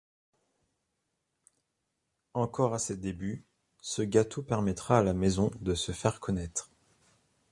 Encore 2.33 2.73
à 2.73 2.79
ces 2.79 2.97
débuts, 2.97 3.45
ce 3.81 4.01
gâteau 4.01 4.41
permettra 4.41 4.97
à 4.97 5.03
la 5.03 5.13
maison 5.13 5.51
de 5.61 5.75
se 5.75 5.91
faire 5.91 6.19
connaître. 6.19 6.71